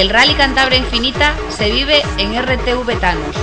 [0.00, 3.36] El Rally Cantabria Infinita se vive en RTV Thanos.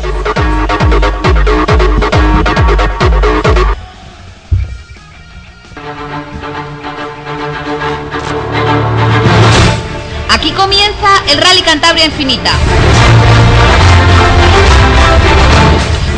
[10.31, 12.53] Aquí comienza el Rally Cantabria Infinita.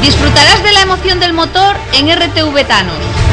[0.01, 3.28] Disfrutarás de la emoción del motor en RTV Thanos.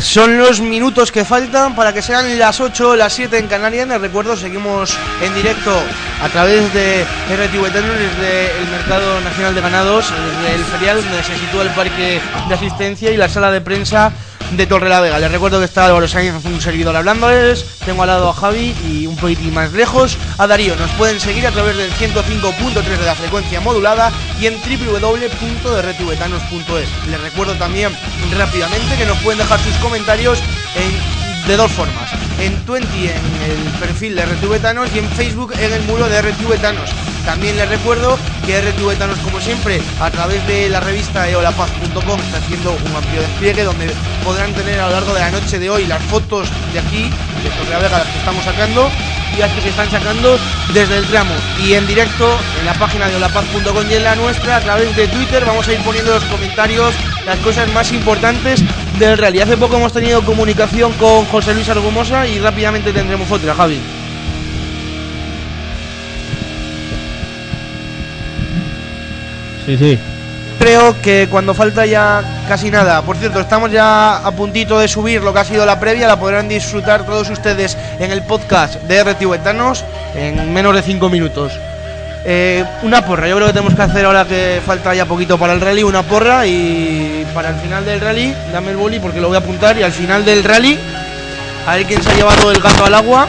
[0.00, 3.86] Son los minutos que faltan para que sean las 8 o las 7 en Canarias.
[3.86, 5.72] Les recuerdo, seguimos en directo
[6.22, 11.38] a través de RTV desde el Mercado Nacional de Ganados, desde el ferial donde se
[11.38, 14.12] sitúa el parque de asistencia y la sala de prensa
[14.52, 15.18] de Torre la Vega.
[15.18, 17.64] Les recuerdo que está Álvaro Sainz, un servidor hablándoles.
[17.84, 20.76] Tengo al lado a Javi y un poquitín más lejos a Darío.
[20.76, 26.88] Nos pueden seguir a través del 105.3 de la frecuencia modulada y en www.rtvetanos.es.
[27.08, 27.92] Les recuerdo también
[28.36, 30.40] rápidamente que nos pueden dejar sus comentarios
[31.46, 32.10] de dos formas.
[32.40, 33.16] En Twenty en
[33.50, 36.90] el perfil de RTV Thanos y en Facebook en el muro de RTV Thanos.
[37.26, 42.38] También les recuerdo que RTV Thanos, como siempre, a través de la revista eolapaz.com está
[42.38, 43.90] haciendo un amplio despliegue donde
[44.24, 47.10] podrán tener a lo largo de la noche de hoy las fotos de aquí,
[47.42, 48.88] de Torrelavega, las que estamos sacando
[49.36, 50.38] y las que se están sacando
[50.72, 51.34] desde el tramo.
[51.64, 55.08] Y en directo en la página de olapaz.com y en la nuestra, a través de
[55.08, 56.94] Twitter, vamos a ir poniendo los comentarios,
[57.26, 58.62] las cosas más importantes
[59.00, 59.40] del rally.
[59.40, 63.80] Hace poco hemos tenido comunicación con José Luis Argumosa y rápidamente tendremos otra, Javi.
[69.66, 69.98] Sí, sí.
[70.58, 75.22] Creo que cuando falta ya casi nada, por cierto, estamos ya a puntito de subir
[75.22, 79.04] lo que ha sido la previa, la podrán disfrutar todos ustedes en el podcast de
[79.04, 81.52] RT Tibetanos en menos de 5 minutos.
[82.24, 85.52] Eh, una porra, yo creo que tenemos que hacer ahora que falta ya poquito para
[85.52, 89.28] el rally, una porra y para el final del rally, dame el boli porque lo
[89.28, 90.78] voy a apuntar y al final del rally,
[91.66, 93.28] a ver quién se ha llevado el gato al agua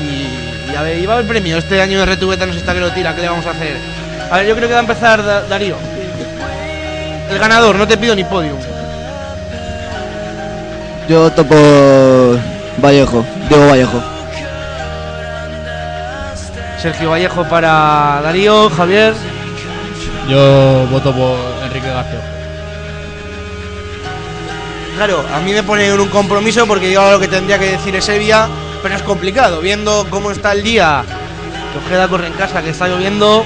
[0.00, 1.56] y, a ver, y va a haber premio.
[1.58, 3.95] Este año de Retubeta está que lo tira, ¿qué le vamos a hacer?
[4.30, 5.76] A ver, yo creo que va a empezar Darío.
[7.30, 8.56] El ganador, no te pido ni podio.
[11.08, 11.54] Yo topo
[12.78, 14.02] Vallejo, Diego Vallejo.
[16.80, 19.14] Sergio Vallejo para Darío, Javier.
[20.28, 22.20] Yo voto por Enrique García.
[24.96, 27.94] Claro, a mí me pone en un compromiso porque yo lo que tendría que decir
[27.94, 28.48] es Evia,
[28.82, 31.04] pero es complicado, viendo cómo está el día,
[31.72, 33.44] que Ojeda corre en casa, que está lloviendo,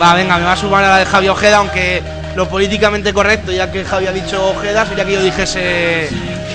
[0.00, 2.02] Va, venga, me va a sumar a la de Javi Ojeda, aunque
[2.36, 6.08] lo políticamente correcto, ya que Javi ha dicho Ojeda, sería que yo dijese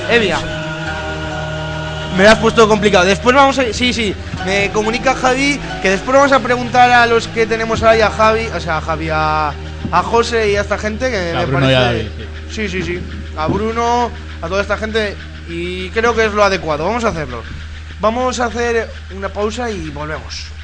[0.09, 0.39] Evia.
[2.17, 3.05] Me lo has puesto complicado.
[3.05, 3.73] Después vamos a.
[3.73, 4.15] Sí, sí.
[4.45, 8.47] Me comunica Javi que después vamos a preguntar a los que tenemos ahí, a Javi,
[8.55, 9.53] o sea, a Javi, a,
[10.03, 12.09] José y a esta gente que a Bruno parece.
[12.49, 12.99] sí, sí, sí.
[13.37, 14.09] A Bruno,
[14.41, 15.15] a toda esta gente.
[15.49, 16.85] Y creo que es lo adecuado.
[16.85, 17.43] Vamos a hacerlo.
[17.99, 20.54] Vamos a hacer una pausa y volvemos.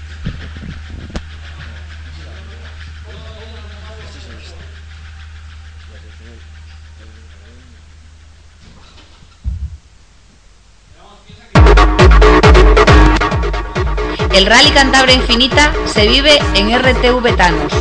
[14.33, 17.73] El Rally Cantabria Infinita se vive en RTV Thanos.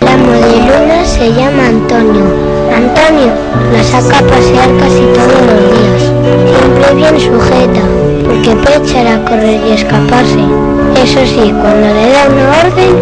[0.00, 2.24] La modiluna se llama Antonio.
[2.74, 3.32] Antonio
[3.72, 6.02] la saca a pasear casi todos los días.
[6.48, 10.40] Siempre bien sujeta, porque puede echar a correr y escaparse.
[11.02, 12.92] Eso sí, cuando le da una orden,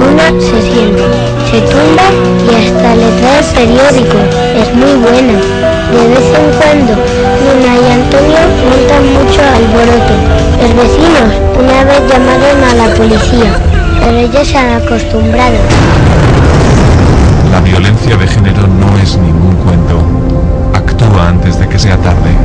[0.00, 1.04] Luna se siente,
[1.50, 2.06] se tumba
[2.46, 4.18] y hasta le trae el periódico.
[4.56, 5.36] Es muy buena.
[5.90, 6.92] De vez en cuando,
[7.44, 10.14] Luna y Antonio montan mucho alboroto.
[10.60, 13.52] Los vecinos una vez llamaron a la policía,
[14.00, 15.56] pero ellos se han acostumbrado.
[17.50, 20.00] La violencia de género no es ningún cuento.
[20.72, 22.39] Actúa antes de que sea tarde.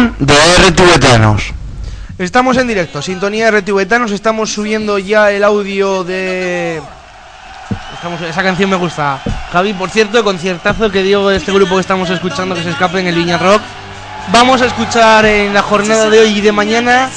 [0.00, 0.34] Colaboración de
[0.68, 1.52] RTV
[2.18, 6.82] Estamos en directo, sintonía de RTV estamos subiendo ya el audio de
[8.28, 9.20] esa canción me gusta.
[9.52, 13.00] Javi, por cierto, conciertazo que digo de este grupo que estamos escuchando que se escape
[13.00, 13.60] en el Viña Rock.
[14.32, 17.10] Vamos a escuchar en la jornada de hoy y de mañana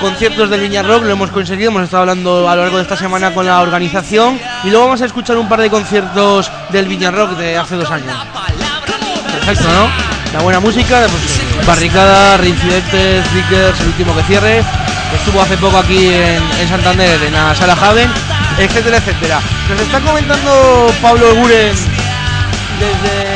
[0.00, 2.96] conciertos del Viña Rock, lo hemos conseguido, hemos estado hablando a lo largo de esta
[2.96, 7.10] semana con la organización y luego vamos a escuchar un par de conciertos del Viña
[7.10, 8.14] Rock de hace dos años.
[9.32, 10.19] Perfecto, ¿no?
[10.32, 14.62] La buena música, pues, barricada, reincidentes, stickers, el último que cierre
[15.14, 18.08] estuvo hace poco aquí en, en Santander, en la sala Haven,
[18.58, 19.40] etcétera, etcétera.
[19.68, 21.74] Nos está comentando Pablo Eguren
[22.78, 23.30] desde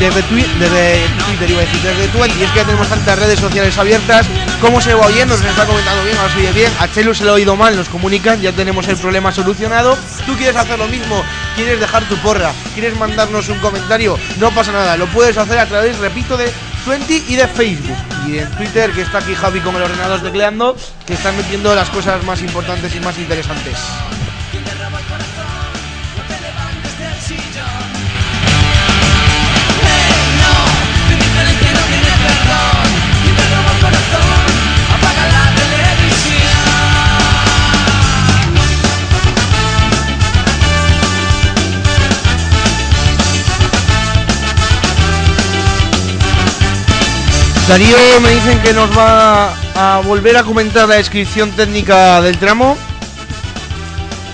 [0.00, 3.18] desde, twi- desde Twitter, iba a decir, desde Twenty, y es que ya tenemos tantas
[3.18, 4.26] redes sociales abiertas.
[4.60, 5.36] ¿Cómo se va oyendo?
[5.36, 6.72] Nos está comentando bien, ahora se oye bien.
[6.80, 9.96] A Chelo se lo ha oído mal, nos comunican, ya tenemos el problema solucionado.
[10.26, 11.22] Tú quieres hacer lo mismo,
[11.60, 15.66] quieres dejar tu porra, quieres mandarnos un comentario, no pasa nada, lo puedes hacer a
[15.66, 16.50] través, repito, de
[16.86, 17.98] Twenty y de Facebook.
[18.26, 20.74] Y en Twitter, que está aquí Javi con el ordenador tecleando,
[21.06, 23.76] que están metiendo las cosas más importantes y más interesantes.
[47.70, 52.76] Darío me dicen que nos va a volver a comentar la descripción técnica del tramo.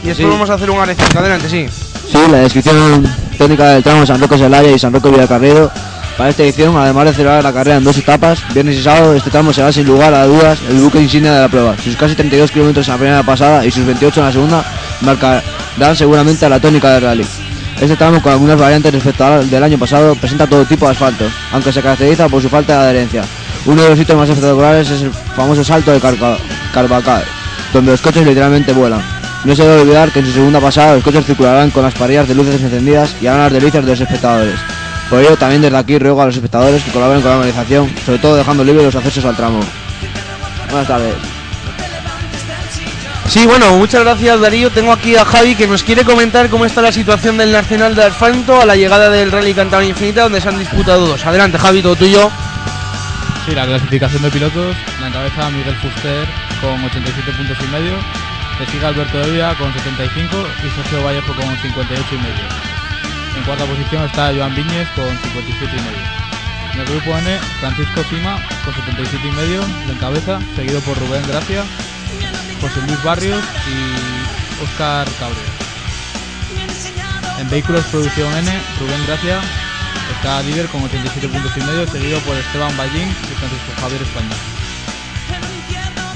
[0.03, 0.33] Y después Sí.
[0.33, 1.19] vamos a hacer un arecito.
[1.19, 1.67] Adelante, sí.
[2.11, 3.05] Sí, la descripción
[3.37, 5.71] técnica del tramo San Roque Celaya y San Roque Villacarrero.
[6.17, 9.29] Para esta edición, además de celebrar la carrera en dos etapas, viernes y sábado, este
[9.29, 11.75] tramo será sin lugar a dudas el buque insignia de la prueba.
[11.85, 14.65] Sus casi 32 kilómetros en la primera pasada y sus 28 en la segunda
[15.03, 17.27] marcarán seguramente a la tónica del rally.
[17.81, 21.26] Este tramo, con algunas variantes respecto al del año pasado, presenta todo tipo de asfalto,
[21.52, 23.23] aunque se caracteriza por su falta de adherencia.
[23.67, 27.25] Uno de los sitios más espectaculares es el famoso salto de Carvacal,
[27.75, 29.02] donde los coches literalmente vuelan.
[29.44, 32.26] No se debe olvidar que en su segunda pasada los coches circularán con las parrillas
[32.26, 34.58] de luces encendidas y harán las delicias de los espectadores.
[35.11, 38.19] Por ello, también desde aquí ruego a los espectadores que colaboren con la organización, sobre
[38.19, 39.61] todo dejando libres los accesos al tramo.
[40.70, 41.36] Buenas tardes.
[43.28, 44.70] Sí, bueno, muchas gracias Darío.
[44.70, 48.05] Tengo aquí a Javi que nos quiere comentar cómo está la situación del Nacional de
[48.05, 51.26] Asfalto a la llegada del Rally Cantabria Infinita, donde se han disputado dos.
[51.26, 52.31] Adelante, Javi, todo tuyo.
[53.44, 56.26] Sí, la clasificación de pilotos la encabeza Miguel Fuster
[56.61, 57.94] con 87 puntos y medio,
[58.58, 62.46] le sigue Alberto Evia con 75 y Sergio Vallejo con 58 y medio.
[63.37, 66.06] En cuarta posición está Joan Viñez con 57 y medio.
[66.75, 71.23] En el grupo N, Francisco Cima con 77 y medio, lo encabeza, seguido por Rubén
[71.28, 71.62] Gracia,
[72.61, 75.53] José Luis Barrios y Óscar Cabrera.
[77.38, 78.50] En vehículos producción N,
[78.81, 79.41] Rubén Gracia
[80.17, 84.37] está líder con 87 puntos y medio, seguido por Esteban Ballín y Francisco Javier España.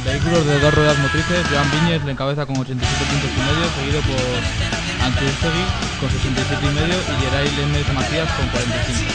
[0.05, 4.01] Vehículos de dos ruedas motrices, Joan Viñez le encabeza con 87 puntos y medio, seguido
[4.01, 5.65] por Antustegui
[6.01, 9.13] con 67 y medio y Geray Lemes Macías con 45.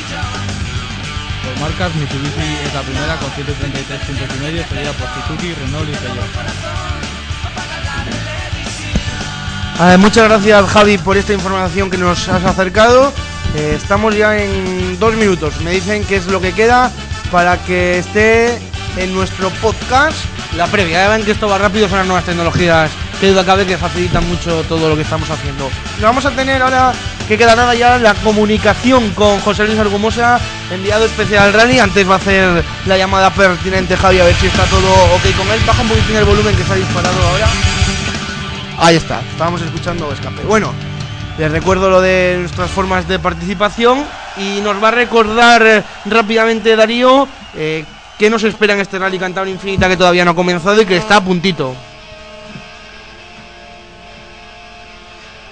[1.44, 5.90] Por marcas, Mitsubishi es la primera con 133 puntos y medio, seguida por Suzuki, Renault
[5.90, 6.85] y Peugeot.
[9.78, 13.12] Eh, muchas gracias Javi por esta información que nos has acercado.
[13.56, 15.60] Eh, estamos ya en dos minutos.
[15.62, 16.92] Me dicen qué es lo que queda
[17.30, 18.58] para que esté
[18.96, 20.16] en nuestro podcast
[20.56, 21.04] la previa.
[21.04, 22.90] Ya ven que esto va rápido, son las nuevas tecnologías
[23.20, 25.70] que duda cabe que facilitan mucho todo lo que estamos haciendo.
[26.00, 26.94] Y vamos a tener ahora
[27.28, 30.40] que queda nada ya la comunicación con José Luis Argumosa,
[30.72, 31.80] enviado especial al rally.
[31.80, 35.50] Antes va a hacer la llamada pertinente Javi a ver si está todo ok con
[35.50, 35.60] él.
[35.68, 37.48] Baja un poquitín el volumen que se ha disparado ahora.
[38.78, 40.44] Ahí está, estábamos escuchando escape.
[40.44, 40.74] Bueno,
[41.38, 44.04] les recuerdo lo de nuestras formas de participación
[44.38, 47.86] y nos va a recordar eh, rápidamente Darío eh,
[48.20, 50.98] qué nos espera en este Rally Cantabria Infinita que todavía no ha comenzado y que
[50.98, 51.74] está a puntito.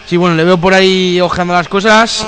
[0.05, 2.27] Sí, bueno, le veo por ahí ojeando las cosas.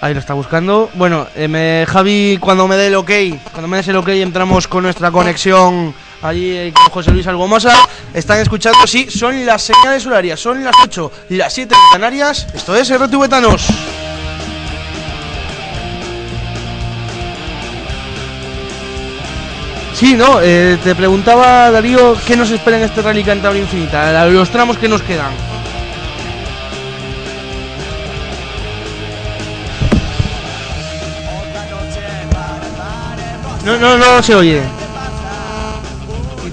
[0.00, 0.88] Ahí lo está buscando.
[0.94, 3.10] Bueno, eh, me- Javi, cuando me dé el ok,
[3.50, 7.72] cuando me des el ok, entramos con nuestra conexión allí eh, con José Luis Algomosa.
[8.12, 12.46] Están escuchando, sí, son las señales horarias, son las 8, las 7 en Canarias.
[12.54, 13.66] Esto es RTV Tanos.
[19.94, 24.50] Sí, no, eh, te preguntaba Darío qué nos espera en este Rally Cantabria Infinita, los
[24.50, 25.32] tramos que nos quedan.
[33.64, 34.83] No, no, no se oye.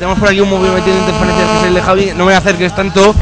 [0.02, 2.12] Y tenemos por aquí un metido en interferencias que es el de Javi.
[2.16, 3.14] No me acerques tanto.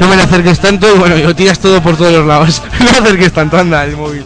[0.00, 2.60] No me acerques tanto y bueno, lo tiras todo por todos los lados.
[2.80, 4.24] no me acerques tanto, anda, el móvil.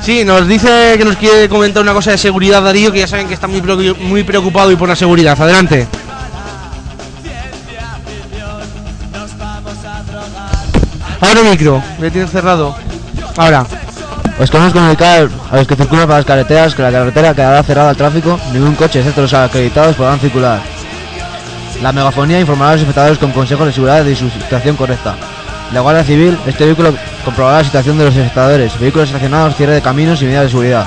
[0.00, 3.28] Sí, nos dice que nos quiere comentar una cosa de seguridad Darío, que ya saben
[3.28, 5.38] que está muy, preocu- muy preocupado y por la seguridad.
[5.38, 5.86] Adelante.
[11.20, 12.74] Ahora micro, le tienes cerrado.
[13.36, 13.66] Ahora.
[14.38, 17.90] Os queremos comunicar a los que circulan por las carreteras que la carretera quedará cerrada
[17.90, 20.60] al tráfico, ningún coche excepto los acreditados podrán circular.
[21.82, 25.14] La megafonía informará a los espectadores con consejos de seguridad de su situación correcta.
[25.72, 29.82] La Guardia Civil, este vehículo comprobará la situación de los espectadores, vehículos estacionados, cierre de
[29.82, 30.86] caminos y medidas de seguridad.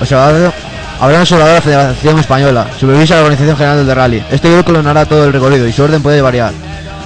[0.00, 0.52] Observado,
[1.00, 4.22] Habrá un observador de la Federación Española, supervisa la Organización General del Rally.
[4.32, 6.52] Este vehículo narra todo el recorrido y su orden puede variar.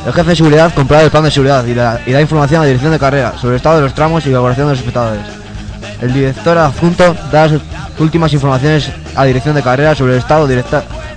[0.06, 2.66] El jefe de seguridad comprueba el plan de seguridad y, la- da información a la
[2.68, 5.22] dirección de carrera sobre el estado de los tramos y evaluación de los espectadores.
[6.00, 7.60] El director adjunto da las
[7.98, 10.48] últimas informaciones a la dirección de carrera sobre el estado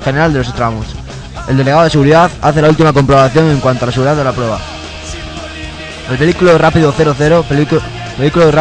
[0.03, 0.85] general de los tramos.
[1.47, 4.31] El delegado de seguridad hace la última comprobación en cuanto a la seguridad de la
[4.33, 4.59] prueba.
[6.11, 7.43] El vehículo rápido 00,
[8.19, 8.51] vehículo,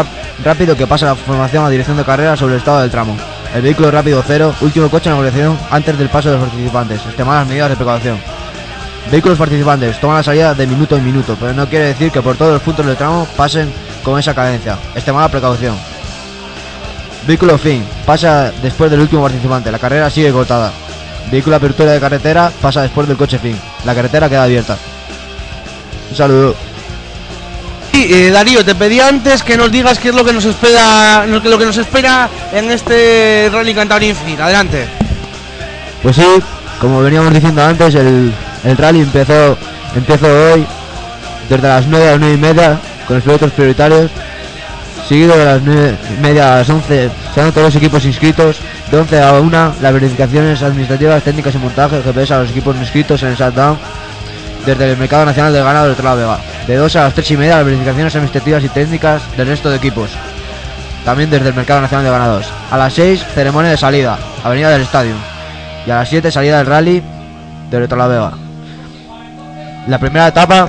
[0.43, 3.15] rápido que pasa la información a la dirección de carrera sobre el estado del tramo.
[3.55, 7.01] El vehículo rápido 0, último coche en negociación antes del paso de los participantes.
[7.05, 8.19] Extremar las medidas de precaución.
[9.11, 12.37] Vehículos participantes toman la salida de minuto en minuto, pero no quiere decir que por
[12.37, 14.79] todos los puntos del tramo pasen con esa cadencia.
[14.95, 15.77] Extremar la precaución.
[17.27, 20.73] Vehículo fin, pasa después del último participante, la carrera sigue cortada.
[21.31, 24.77] Vehículo apertura de carretera, pasa después del coche fin, la carretera queda abierta.
[26.11, 26.55] Un saludo.
[27.93, 31.25] Y eh, Darío, te pedí antes que nos digas qué es lo que nos espera,
[31.27, 34.47] lo que, lo que nos espera en este Rally Cantabria Infinita.
[34.47, 34.87] Adelante.
[36.03, 36.27] Pues sí,
[36.81, 38.33] como veníamos diciendo antes, el,
[38.65, 39.57] el rally empezó,
[39.95, 40.67] empezó hoy
[41.49, 44.11] desde las 9 a las 9 y media con los pilotos prioritarios,
[45.09, 48.57] seguido de las 9 y media a las 11, serán todos los equipos inscritos,
[48.91, 53.23] de 11 a 1 las verificaciones administrativas, técnicas y montaje, GPS a los equipos inscritos
[53.23, 53.79] en el shutdown,
[54.65, 57.37] desde el Mercado Nacional del Ganado de Torla Vega, de 2 a las 3 y
[57.37, 60.11] media las verificaciones administrativas y técnicas del resto de equipos,
[61.05, 62.47] también desde el Mercado Nacional de Ganados.
[62.71, 65.15] A las 6, ceremonia de salida, Avenida del Estadio.
[65.87, 67.03] Y a las 7, salida del rally
[67.71, 68.44] de Vega.
[69.87, 70.69] La primera etapa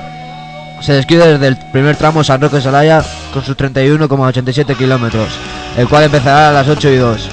[0.80, 5.28] se describe desde el primer tramo San Roque Salaya con sus 31,87 kilómetros,
[5.76, 7.28] el cual empezará a las 8 y 2,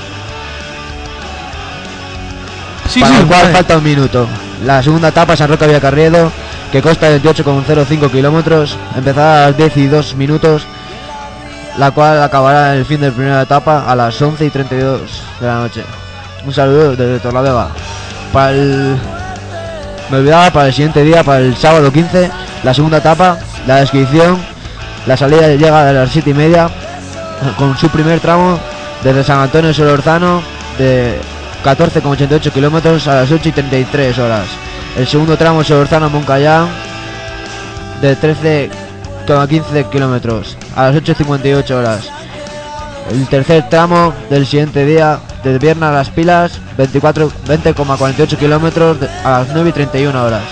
[2.89, 3.53] Sí, para sí, el cual vale.
[3.53, 4.27] falta un minuto.
[4.65, 6.31] La segunda etapa San Roque Villacarriedo,
[6.71, 10.63] que consta de 28,05 kilómetros, empezará a las 10 y 2 minutos,
[11.77, 15.01] la cual acabará en el fin de la primera etapa a las 11 y 32
[15.41, 15.83] de la noche.
[16.45, 17.69] Un saludo desde Torlavega.
[18.31, 18.97] Para el...
[20.13, 22.29] Me olvidaba para el siguiente día, para el sábado 15,
[22.61, 24.37] la segunda etapa, la descripción,
[25.07, 26.69] la salida llega a las 7 y media,
[27.57, 28.59] con su primer tramo
[29.03, 30.43] desde San Antonio de Solorzano
[30.77, 31.17] de
[31.65, 34.45] 14,88 kilómetros a las 8 y 33 horas.
[34.95, 36.67] El segundo tramo Solorzano Moncayán
[37.99, 42.07] de 13,15 kilómetros a las 8.58 horas.
[43.09, 49.09] El tercer tramo del siguiente día, de Vierna a las Pilas, 24 20,48 kilómetros de-
[49.23, 50.43] a las 9 y 31 horas.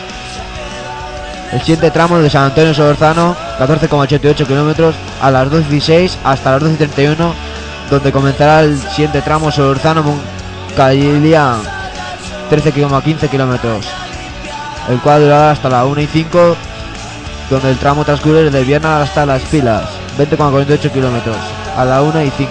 [1.54, 7.34] El siguiente tramo de San Antonio Solorzano, 14,88 kilómetros a las 12.16 hasta las 12.31,
[7.90, 11.56] donde comenzará el siguiente tramo Solorzano Moncalilia,
[12.50, 13.86] 13,15 kilómetros,
[14.90, 16.56] el cual durará hasta la 1 y 5,
[17.50, 19.84] donde el tramo transcurre desde Vierna hasta las Pilas,
[20.18, 21.36] 20,48 kilómetros,
[21.78, 22.50] a la 1 y 5,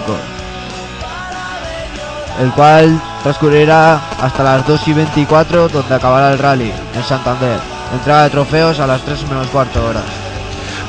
[2.41, 7.59] el cual transcurrirá hasta las 2 y 24, donde acabará el rally en Santander.
[7.93, 10.03] Entrega de trofeos a las 3 menos cuarto horas.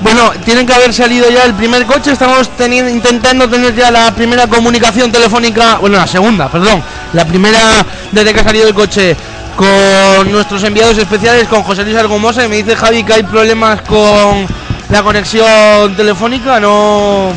[0.00, 2.12] Bueno, tienen que haber salido ya el primer coche.
[2.12, 5.78] Estamos teniendo, intentando tener ya la primera comunicación telefónica.
[5.78, 6.82] Bueno, la segunda, perdón.
[7.12, 9.16] La primera desde que ha salido el coche
[9.54, 12.44] con nuestros enviados especiales, con José Luis Argomosa.
[12.44, 14.46] Y me dice Javi que hay problemas con
[14.88, 16.58] la conexión telefónica.
[16.58, 17.28] No,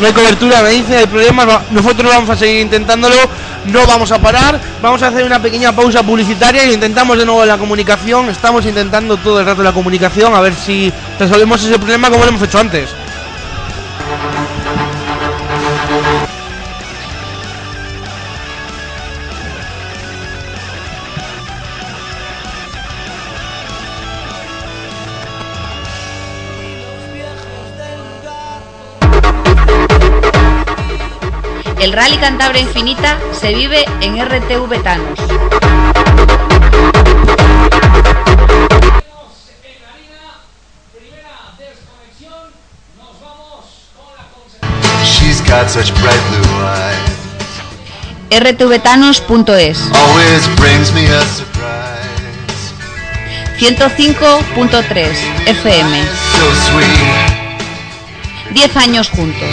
[0.00, 1.46] no hay cobertura, me dice, hay problemas.
[1.70, 3.16] Nosotros vamos a seguir intentándolo.
[3.66, 4.60] No vamos a parar.
[4.82, 8.28] Vamos a hacer una pequeña pausa publicitaria y intentamos de nuevo la comunicación.
[8.28, 12.30] Estamos intentando todo el rato la comunicación a ver si resolvemos ese problema como lo
[12.30, 12.90] hemos hecho antes.
[31.84, 35.18] El Rally Cantabria Infinita se vive en RTV Thanos.
[51.26, 51.84] Surprise.
[53.58, 55.16] 105.3
[55.48, 56.02] FM.
[56.32, 57.34] So sweet.
[58.54, 59.50] 10 años juntos.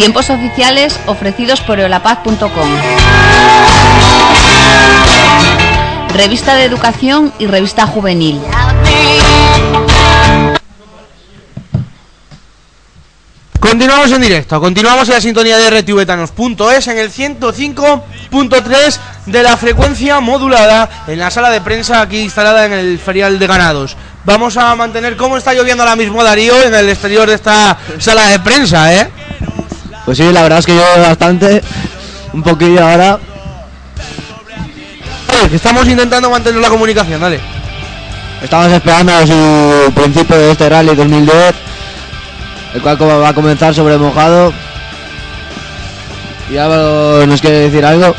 [0.00, 2.70] Tiempos oficiales ofrecidos por eolapaz.com.
[6.14, 8.40] Revista de Educación y Revista Juvenil.
[13.58, 20.18] Continuamos en directo, continuamos en la sintonía de rtvetanos.es en el 105.3 de la frecuencia
[20.20, 23.98] modulada en la sala de prensa aquí instalada en el ferial de ganados.
[24.24, 28.28] vamos a mantener cómo está lloviendo ahora mismo Darío en el exterior de esta sala
[28.28, 29.10] de prensa, ¿eh?
[30.10, 31.62] Pues sí, la verdad es que yo bastante,
[32.32, 33.20] un poquillo ahora.
[35.28, 37.38] Oye, que estamos intentando mantener la comunicación, dale.
[38.42, 41.54] Estamos esperando a su principio de este rally 2010,
[42.74, 44.52] el cual va a comenzar sobre mojado.
[46.50, 48.12] Y Álvaro nos quiere decir algo.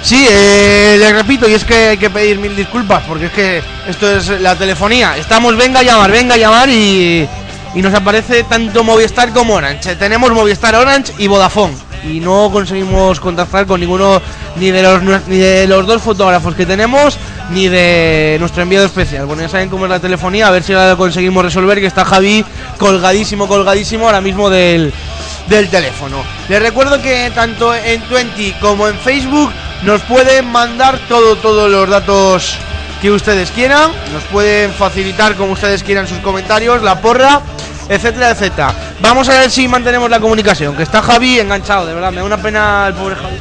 [0.00, 3.62] Sí, eh, le repito, y es que hay que pedir mil disculpas, porque es que
[3.88, 5.16] esto es la telefonía.
[5.16, 7.26] Estamos, venga a llamar, venga a llamar y,
[7.74, 9.96] y nos aparece tanto Movistar como Orange.
[9.96, 11.74] Tenemos Movistar Orange y Vodafone.
[12.04, 14.20] Y no conseguimos contactar con ninguno,
[14.56, 17.16] ni de los, ni de los dos fotógrafos que tenemos,
[17.50, 19.26] ni de nuestro enviado especial.
[19.26, 22.04] Bueno, ya saben cómo es la telefonía, a ver si lo conseguimos resolver, que está
[22.04, 22.44] Javi
[22.78, 24.92] colgadísimo, colgadísimo ahora mismo del,
[25.46, 26.16] del teléfono.
[26.48, 29.52] Les recuerdo que tanto en Twenty como en Facebook
[29.84, 32.58] nos pueden mandar todo, todos los datos
[33.02, 37.40] que ustedes quieran, nos pueden facilitar como ustedes quieran sus comentarios, la porra,
[37.88, 38.72] etcétera, etcétera.
[39.00, 42.24] Vamos a ver si mantenemos la comunicación, que está Javi enganchado, de verdad, me da
[42.24, 43.38] una pena el pobre Javi.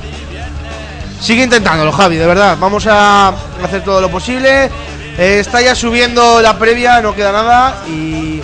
[1.22, 2.58] Sigue intentándolo, Javi, de verdad.
[2.60, 4.72] Vamos a hacer todo lo posible.
[5.20, 8.42] Eh, está ya subiendo la previa, no queda nada y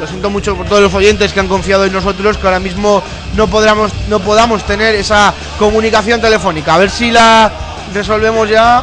[0.00, 3.00] lo siento mucho por todos los oyentes que han confiado en nosotros, que ahora mismo
[3.36, 6.74] no podamos, no podamos tener esa comunicación telefónica.
[6.74, 7.52] A ver si la
[7.94, 8.82] resolvemos ya.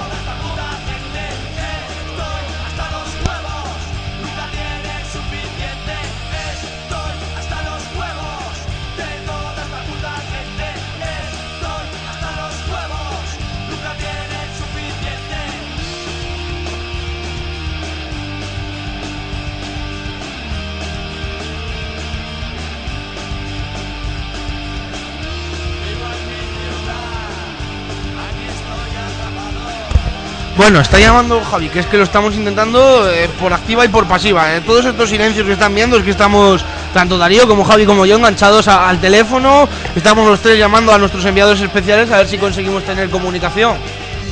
[30.67, 34.05] Bueno, está llamando Javi, que es que lo estamos intentando eh, por activa y por
[34.05, 34.53] pasiva.
[34.53, 34.59] eh.
[34.59, 36.61] Todos estos silencios que están viendo es que estamos,
[36.93, 39.69] tanto Darío como Javi como yo, enganchados al teléfono.
[39.95, 43.77] Estamos los tres llamando a nuestros enviados especiales a ver si conseguimos tener comunicación.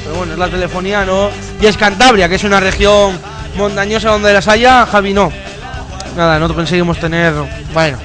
[0.04, 1.30] Pero bueno, es la telefonía, ¿no?
[1.62, 3.18] Y es Cantabria, que es una región
[3.56, 5.32] montañosa donde las haya, Javi no.
[6.18, 7.34] Nada, no conseguimos tener...
[7.74, 7.98] Bueno.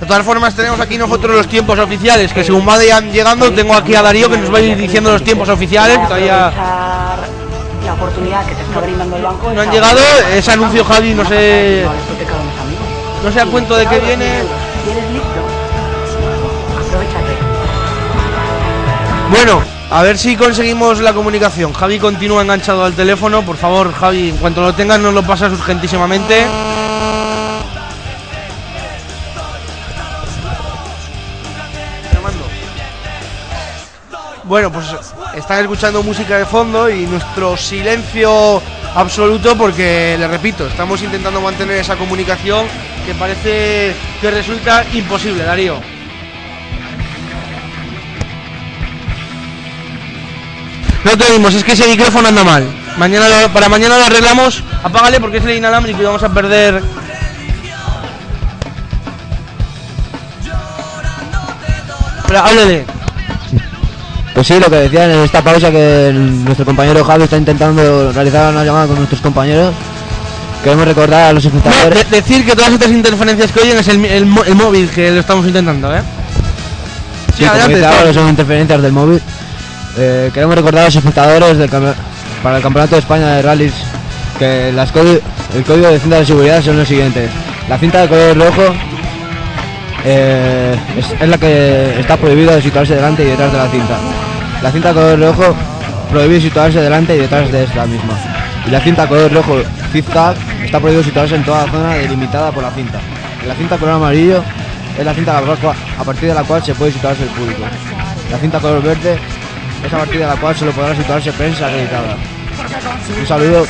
[0.00, 3.96] De todas formas tenemos aquí nosotros los tiempos oficiales, que según vayan llegando, tengo aquí
[3.96, 5.98] a Darío que nos va a ir diciendo los tiempos oficiales,
[7.88, 9.50] la oportunidad que te está brindando el banco.
[9.50, 10.00] no han llegado.
[10.34, 11.86] Ese anuncio Javi no sé,
[13.24, 14.42] No, sé a cuento de qué viene.
[19.30, 21.72] Bueno, a ver si conseguimos la comunicación.
[21.72, 23.42] Javi continúa enganchado al teléfono.
[23.42, 26.46] Por favor, Javi, en cuanto lo tengas, nos lo pasas urgentísimamente.
[34.44, 34.86] Bueno, pues
[35.38, 38.60] están escuchando música de fondo y nuestro silencio
[38.94, 42.66] absoluto porque, le repito, estamos intentando mantener esa comunicación
[43.06, 45.80] que parece que resulta imposible, Darío.
[51.04, 52.66] No te oímos, es que ese micrófono anda mal.
[52.96, 54.64] Mañana para mañana lo arreglamos.
[54.82, 56.82] Apágale porque es el inalámbrico y vamos a perder.
[62.26, 62.97] Pero háblele.
[64.38, 68.52] Pues sí, lo que decían en esta pausa que nuestro compañero Javi está intentando realizar
[68.52, 69.74] una llamada con nuestros compañeros.
[70.62, 72.08] Queremos recordar a los No, espectadores.
[72.08, 75.18] de- decir que todas estas interferencias que oyen es el, el el móvil que lo
[75.18, 76.02] estamos intentando, ¿eh?
[77.36, 79.20] Sí, Álvaro, son interferencias del móvil.
[79.96, 81.68] Eh, queremos recordar a los espectadores del
[82.40, 83.74] para el Campeonato de España de Rallys
[84.38, 87.28] que las el código de cinta de seguridad son los siguientes.
[87.68, 88.72] La cinta de color rojo
[90.04, 93.98] eh, es, la que está prohibido de situarse delante y detrás de la cinta.
[94.62, 95.56] La cinta color rojo
[96.10, 98.14] prohibido situarse delante y detrás de esta misma.
[98.66, 99.58] Y la cinta color rojo
[99.92, 103.00] zigzag está prohibido situarse en toda la zona delimitada por la cinta.
[103.46, 104.42] La cinta color amarillo
[104.98, 107.62] es la cinta a partir de la cual se puede situarse el público.
[108.30, 109.18] La cinta color verde
[109.84, 112.16] es a partir de la cual solo podrá situarse prensa acreditada.
[113.18, 113.66] Un saludo.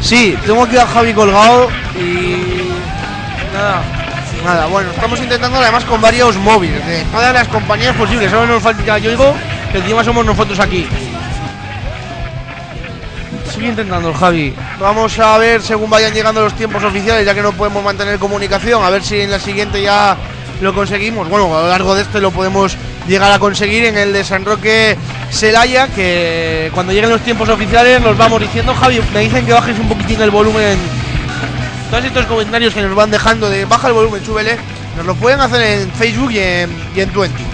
[0.00, 2.53] Sí, tengo aquí a Javi colgado y.
[3.54, 3.82] Nada,
[4.44, 4.66] nada.
[4.66, 8.28] Bueno, estamos intentando además con varios móviles de todas las compañías posibles.
[8.28, 9.32] Solo nos falta yo digo
[9.70, 10.88] que encima somos nosotros aquí.
[13.54, 14.52] Sigue intentando Javi.
[14.80, 18.82] Vamos a ver según vayan llegando los tiempos oficiales, ya que no podemos mantener comunicación,
[18.82, 20.16] a ver si en la siguiente ya
[20.60, 21.28] lo conseguimos.
[21.28, 24.44] Bueno, a lo largo de este lo podemos llegar a conseguir en el de San
[24.44, 24.96] Roque
[25.30, 28.74] Celaya, que cuando lleguen los tiempos oficiales los vamos diciendo.
[28.74, 31.03] Javi, me dicen que bajes un poquitín el volumen.
[31.94, 34.58] Todos estos comentarios que nos van dejando de baja el volumen, súbele,
[34.96, 37.53] nos lo pueden hacer en Facebook y en, y en Twenty.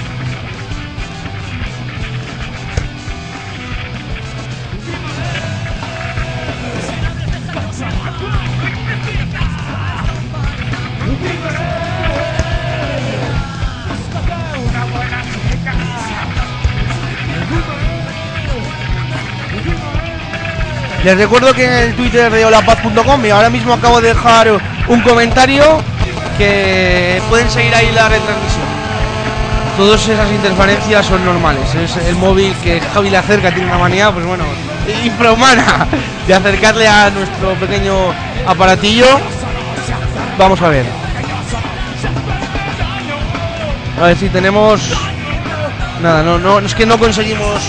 [21.04, 24.48] Les recuerdo que en el Twitter de holapaz.com y ahora mismo acabo de dejar
[24.86, 25.62] un comentario
[26.36, 28.66] que pueden seguir ahí la retransmisión.
[29.78, 31.74] Todas esas interferencias son normales.
[31.74, 34.44] Es el móvil que Javi le acerca, tiene una manía, pues bueno,
[35.02, 35.86] infrahumana
[36.26, 37.94] de acercarle a nuestro pequeño
[38.46, 39.06] aparatillo.
[40.36, 40.84] Vamos a ver.
[43.98, 44.82] A ver si tenemos.
[46.02, 47.62] Nada, no, no, es que no conseguimos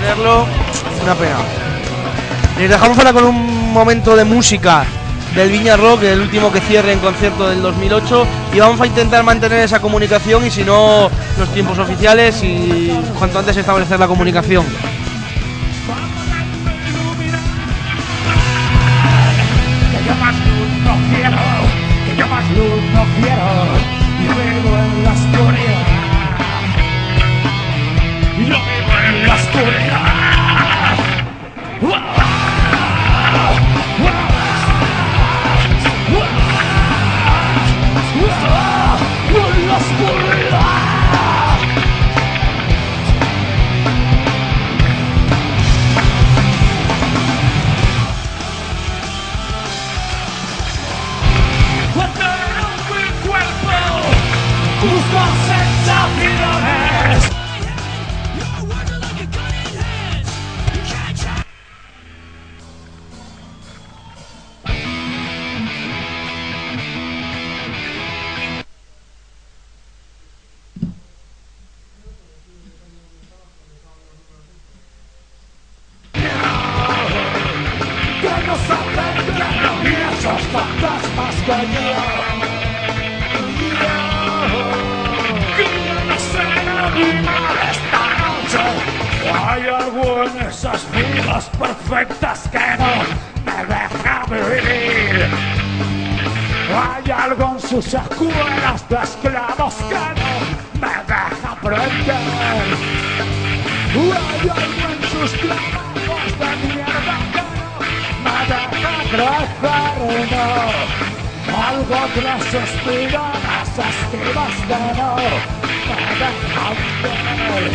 [0.00, 0.46] tenerlo.
[1.02, 1.36] Una pena.
[2.58, 4.84] Les dejamos ahora con un momento de música
[5.32, 8.26] del Viña Rock, el último que cierre en concierto del 2008.
[8.52, 13.38] Y vamos a intentar mantener esa comunicación y si no, los tiempos oficiales y cuanto
[13.38, 14.66] antes establecer la comunicación.
[81.50, 81.66] Hay
[89.66, 92.92] algo en esas vidas perfectas que no
[93.46, 95.26] me deja vivir
[96.70, 100.40] hay algo en sus escuelas de esclavos que no
[100.80, 102.76] me deja aprender
[103.94, 107.46] hay algo en sus trabajos de mierda que no
[108.24, 111.17] me deja crecer.
[111.68, 113.36] Algo tras esquivas
[114.10, 114.16] que
[114.96, 117.72] no me dejan ver.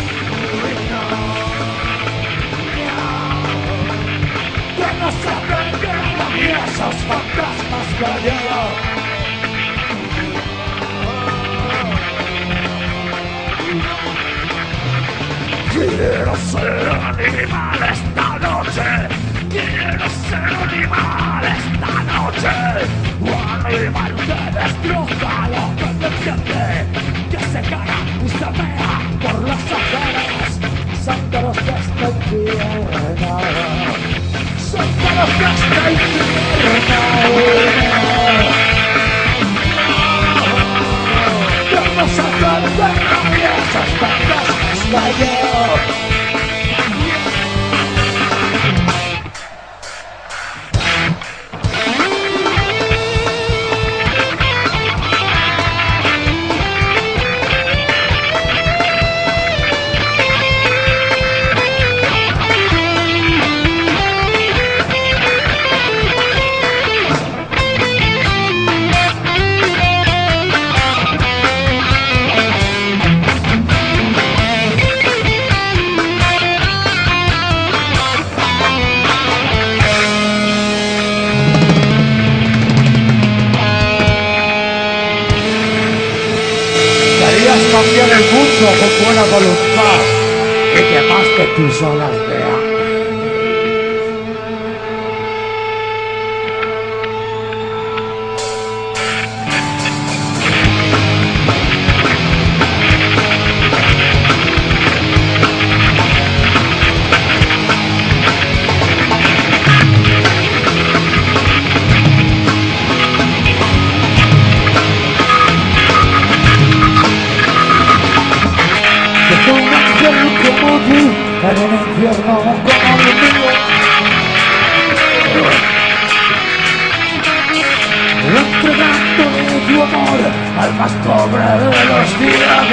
[4.76, 8.64] Que no se vengan ni esos fantasmas yo
[15.72, 19.23] Quiero ser animal esta noche.
[19.54, 22.50] Quiero ser animal esta noche.
[23.20, 23.30] Un
[23.64, 26.62] animal que destroza lo que me entiende.
[27.30, 30.52] Que se caga y se vea por las aceras.
[31.04, 33.32] Son de esta infierno.
[34.58, 35.12] Son de
[35.54, 37.00] esta infierno.
[41.70, 42.96] Que no se vengan
[43.30, 43.40] ni
[43.70, 43.90] esos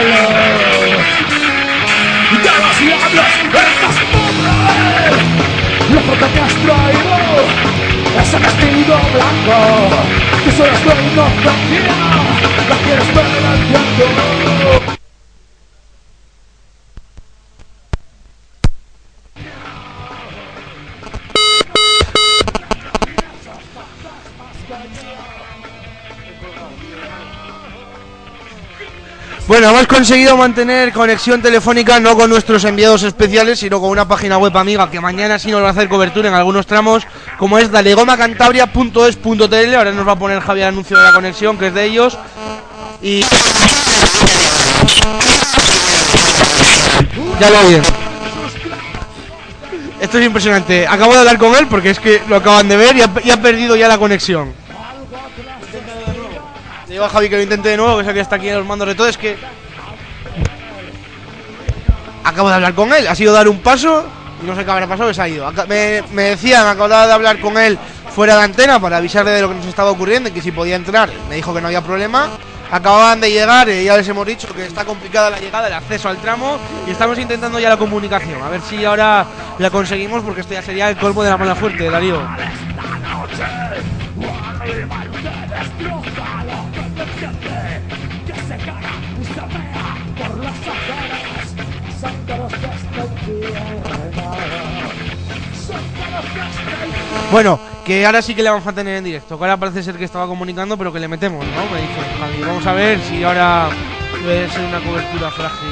[0.06, 1.02] diablos.
[2.32, 3.50] De los diablos, el
[3.82, 4.52] más pobre.
[5.94, 7.18] La foto que has traído,
[8.22, 9.58] ese vestido blanco,
[10.44, 11.96] que solo es tu inocencia,
[12.70, 15.01] la quieres ver al viento.
[29.52, 34.38] Bueno, hemos conseguido mantener conexión telefónica no con nuestros enviados especiales, sino con una página
[34.38, 37.06] web amiga que mañana sí nos va a hacer cobertura en algunos tramos,
[37.38, 39.76] como es dalegomacantabria.es.tl.
[39.76, 42.18] Ahora nos va a poner Javier anuncio de la conexión, que es de ellos.
[43.02, 43.26] Y.
[47.42, 47.84] Ya lo oyen.
[50.00, 50.88] Esto es impresionante.
[50.88, 53.76] Acabo de hablar con él porque es que lo acaban de ver y ha perdido
[53.76, 54.61] ya la conexión.
[56.92, 58.50] Le digo a Javi que lo intente de nuevo, que es el que está aquí
[58.50, 59.08] en los mandos de todo.
[59.08, 59.38] Es que.
[62.26, 64.04] Acabo de hablar con él, ha sido dar un paso.
[64.44, 65.50] No sé qué habrá pasado, que se ha ido.
[65.70, 67.80] Me, me decía, me acababa de hablar con él
[68.14, 70.76] fuera de antena para avisarle de lo que nos estaba ocurriendo y que si podía
[70.76, 71.10] entrar.
[71.30, 72.28] Me dijo que no había problema.
[72.70, 76.10] Acababan de llegar y ya les hemos dicho que está complicada la llegada, el acceso
[76.10, 78.44] al tramo y estamos intentando ya la comunicación.
[78.44, 79.26] A ver si ahora
[79.60, 82.22] la conseguimos porque esto ya sería el colmo de la mala suerte, Darío.
[97.32, 99.36] Bueno, que ahora sí que le vamos a tener en directo.
[99.36, 101.62] Ahora parece ser que estaba comunicando, pero que le metemos, ¿no?
[101.74, 101.88] Me
[102.20, 102.44] Javi.
[102.44, 103.70] Vamos a ver si ahora
[104.22, 105.70] puede ser una cobertura frágil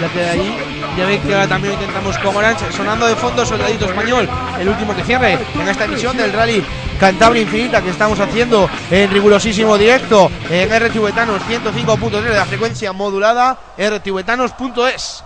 [0.00, 0.58] la que hay ahí.
[0.96, 2.72] Ya veis que ahora también intentamos con Orange.
[2.72, 4.26] Sonando de fondo, Soldadito Español,
[4.58, 6.64] el último que cierre en esta emisión del Rally
[6.98, 13.58] Cantabria Infinita que estamos haciendo en rigurosísimo directo en RTVetanos 105.3 de la frecuencia modulada
[13.76, 15.24] rtvetanos.es.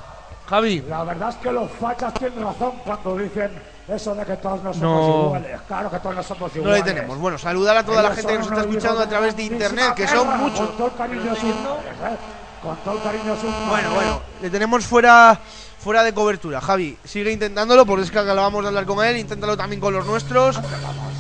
[0.49, 0.83] Javi.
[0.89, 3.51] La verdad es que los fachas tienen razón cuando dicen
[3.89, 5.25] eso de que todos no somos No.
[5.27, 5.61] iguales.
[5.67, 6.85] Claro que todos no somos No iguales.
[6.85, 7.19] le tenemos.
[7.19, 10.07] Bueno, saludar a toda la gente que nos está escuchando a través de internet, que
[10.09, 10.69] son muchos.
[10.69, 12.17] Con todo el cariño ¿eh?
[12.63, 13.37] Con todo el cariño
[13.69, 15.39] Bueno, bueno, le tenemos fuera
[15.79, 16.63] fuera de cobertura.
[16.63, 20.07] Javi, sigue intentándolo porque es que acabamos de hablar con él, inténtalo también con los
[20.07, 20.59] nuestros.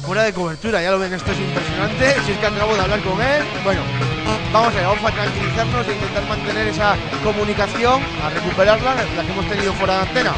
[0.07, 2.15] Fuera de cobertura, ya lo ven, esto es impresionante.
[2.27, 3.43] Si es que acabo de hablar con él.
[3.65, 3.81] Bueno,
[4.53, 9.73] vamos vamos a tranquilizarnos e intentar mantener esa comunicación, a recuperarla, la que hemos tenido
[9.73, 10.35] fuera de antena.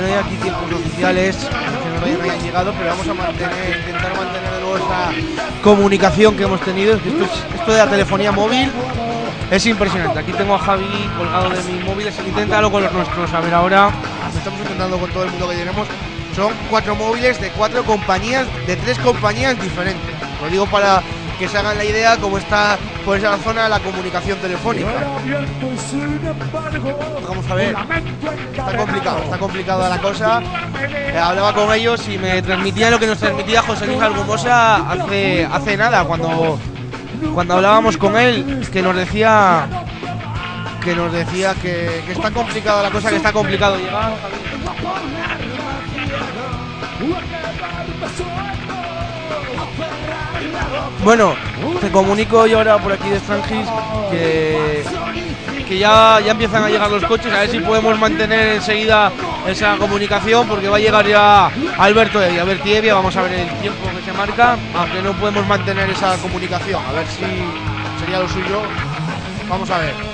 [0.00, 4.50] No hay aquí tiempos oficiales, que no hayan llegado, pero vamos a mantener, intentar mantener
[4.50, 6.94] de esa comunicación que hemos tenido.
[6.94, 8.70] Esto, es- esto de la telefonía móvil
[9.50, 10.18] es impresionante.
[10.18, 10.86] Aquí tengo a Javi
[11.18, 13.32] colgado de mi móvil, así que inténtalo con los nuestros.
[13.32, 13.90] A ver, ahora
[14.36, 15.88] estamos intentando con todo el mundo que tenemos.
[16.36, 20.14] Son cuatro móviles de cuatro compañías, de tres compañías diferentes.
[20.40, 21.02] Lo digo para
[21.40, 24.90] que se hagan la idea cómo está por esa zona la comunicación telefónica.
[27.26, 27.74] Vamos a ver.
[28.54, 30.42] Está complicado, está complicada la cosa.
[30.78, 35.46] Eh, hablaba con ellos y me transmitían lo que nos transmitía José Luis Algumosa hace,
[35.50, 36.58] hace nada, cuando,
[37.32, 39.66] cuando hablábamos con él, que nos decía
[40.84, 44.12] que nos decía que, que está complicada la cosa, que está complicado llegar.
[51.04, 51.34] Bueno,
[51.80, 53.66] te comunico yo ahora por aquí de Strangis
[54.10, 54.84] que,
[55.66, 59.10] que ya, ya empiezan a llegar los coches, a ver si podemos mantener enseguida
[59.46, 63.48] esa comunicación porque va a llegar ya Alberto Evia, Alberti Evia, vamos a ver el
[63.60, 67.24] tiempo que se marca, aunque no podemos mantener esa comunicación, a ver si
[68.00, 68.62] sería lo suyo.
[69.48, 70.09] Vamos a ver.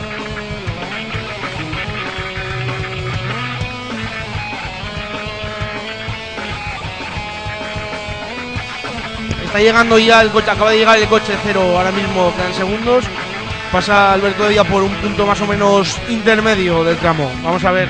[9.47, 13.05] Está llegando ya el coche, acaba de llegar el coche cero ahora mismo, quedan segundos.
[13.73, 17.31] Pasa Alberto Evia por un punto más o menos intermedio del tramo.
[17.43, 17.89] Vamos a ver.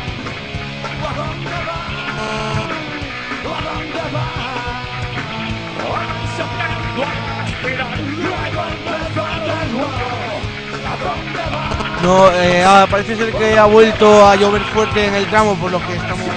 [12.03, 15.73] No, eh, ah, parece ser que ha vuelto a llover fuerte en el tramo por
[15.73, 16.29] lo que estamos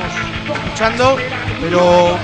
[0.55, 1.17] escuchando,
[1.61, 2.17] pero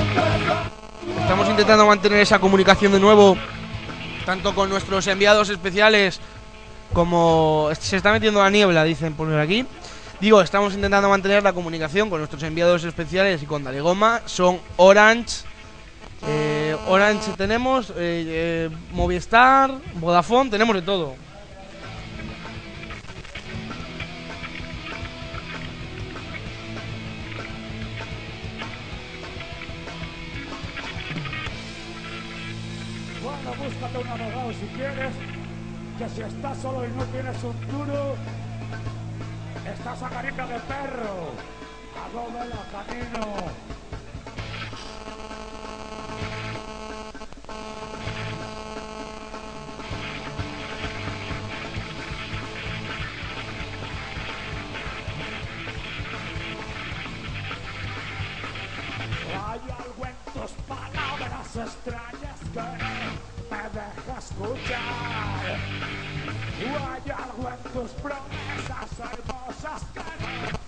[1.25, 3.35] estamos intentando mantener esa comunicación de nuevo,
[4.27, 6.19] tanto con nuestros enviados especiales
[6.93, 9.65] como se está metiendo la niebla, dicen por aquí.
[10.21, 14.21] Digo, estamos intentando mantener la comunicación con nuestros enviados especiales y con Dalegoma.
[14.25, 15.45] Son Orange.
[16.27, 21.15] eh, Orange tenemos, eh, eh, Movistar, Vodafone, tenemos de todo.
[33.97, 35.13] Un abogado si quieres.
[35.97, 38.15] que si estás solo y no tienes un duro,
[39.65, 41.31] estás a carica de perro.
[41.95, 43.35] A doble la camino.
[59.47, 63.04] Hay algo en tus palabras extrañas que
[64.05, 64.79] no me deja escuchar.
[66.57, 70.65] Hay algo en tus promesas hermosas que no me deja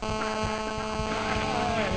[1.77, 1.93] ver.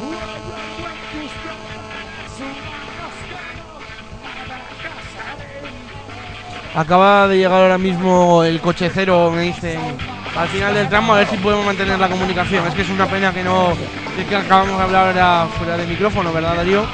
[0.00, 0.54] Hay algo
[0.88, 3.76] en tus promesas humanas que no
[4.18, 6.78] me deja ser.
[6.78, 9.80] Acaba de llegar ahora mismo el coche cero, me dicen,
[10.36, 12.66] al final del tramo, a ver si podemos mantener la comunicación.
[12.66, 13.72] Es que es una pena que no.
[14.18, 16.84] Es que acabamos de hablar ahora fuera de micrófono, ¿verdad, Darío?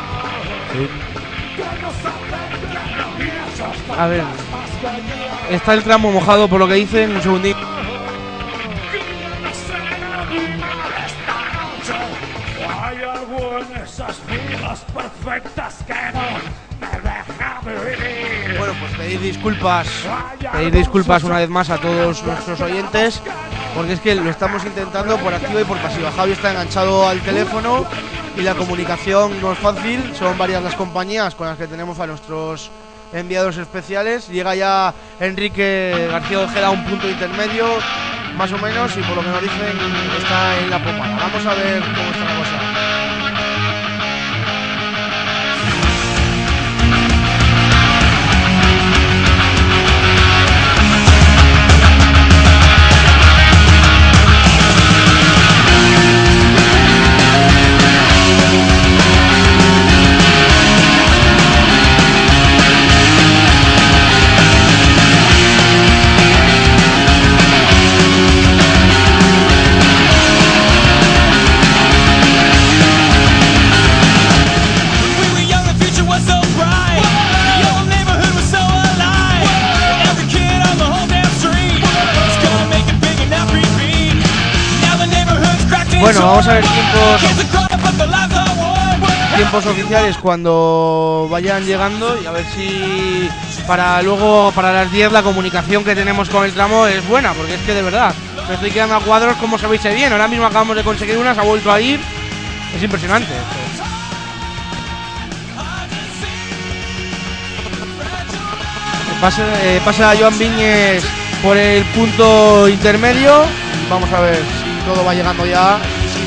[3.99, 4.23] A ver.
[5.51, 7.59] Está el tramo mojado por lo que dicen, un segundito.
[18.59, 19.89] Bueno, pues pedir disculpas,
[20.53, 23.23] pedir disculpas una vez más a todos nuestros oyentes,
[23.75, 26.11] porque es que lo estamos intentando por activa y por pasiva.
[26.13, 27.87] Javi está enganchado al teléfono
[28.37, 32.07] y la comunicación no es fácil, son varias las compañías con las que tenemos a
[32.07, 32.71] nuestros
[33.13, 34.29] enviados especiales.
[34.29, 37.67] Llega ya Enrique García Ojeda a un punto intermedio,
[38.37, 39.79] más o menos, y por lo que nos dicen
[40.19, 41.17] está en la pomada.
[41.17, 42.70] Vamos a ver cómo está la cosa.
[86.13, 87.23] Bueno, vamos a ver tiempos,
[89.37, 93.29] tiempos oficiales cuando vayan llegando y a ver si
[93.65, 97.55] para luego, para las 10, la comunicación que tenemos con el tramo es buena, porque
[97.55, 98.13] es que de verdad,
[98.49, 100.11] me estoy quedando a cuadros como se veis bien.
[100.11, 102.01] Ahora mismo acabamos de conseguir una, se ha vuelto a ir.
[102.75, 103.33] Es impresionante.
[109.21, 111.05] Pasa, eh, pasa Joan Viñes
[111.41, 113.45] por el punto intermedio.
[113.89, 115.79] Vamos a ver si todo va llegando ya.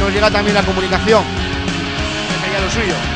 [0.04, 1.24] Nos llega también la comunicación.
[2.42, 3.13] Sería lo suyo.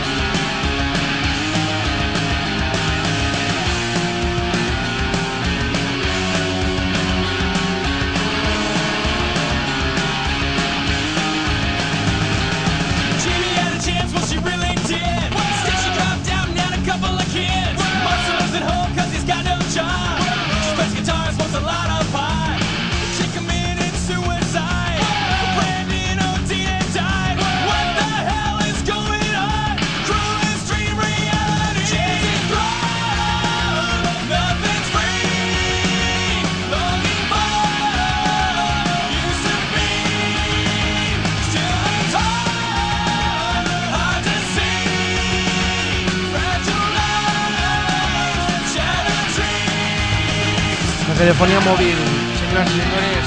[51.18, 51.96] Telefonía móvil,
[52.40, 53.26] señoras y señores.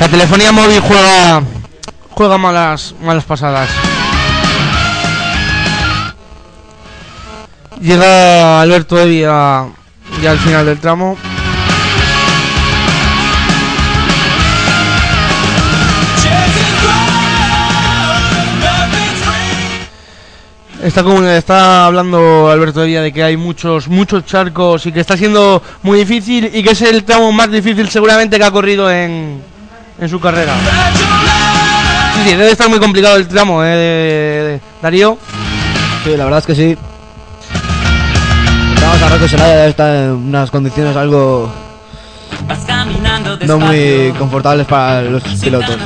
[0.00, 1.42] La telefonía móvil juega
[2.10, 3.68] juega malas malas pasadas.
[7.80, 9.66] Llega Alberto Evi ya
[10.26, 11.16] al final del tramo.
[20.84, 25.16] Está, como, está hablando Alberto Evia de que hay muchos muchos charcos y que está
[25.16, 29.40] siendo muy difícil y que es el tramo más difícil seguramente que ha corrido en,
[29.98, 30.52] en su carrera.
[32.14, 34.60] Sí, sí, debe estar muy complicado el tramo, ¿eh?
[34.82, 35.16] Darío.
[36.04, 36.76] Sí, la verdad es que sí.
[38.74, 41.50] Estamos a Zelaya debe estar en unas condiciones algo
[43.46, 45.78] no muy confortables para los pilotos.